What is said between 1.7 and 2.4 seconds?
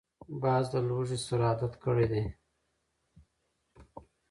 کړی دی